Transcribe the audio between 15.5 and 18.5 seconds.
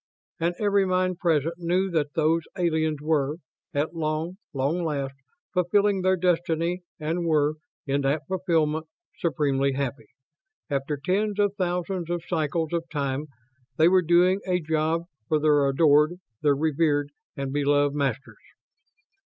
adored, their revered and beloved MASTERS.